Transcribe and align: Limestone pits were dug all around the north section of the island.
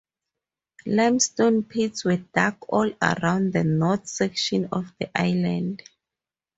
Limestone 0.87 1.61
pits 1.61 2.03
were 2.05 2.17
dug 2.17 2.55
all 2.69 2.91
around 3.03 3.53
the 3.53 3.63
north 3.63 4.07
section 4.07 4.65
of 4.71 4.91
the 4.99 5.11
island. 5.15 5.83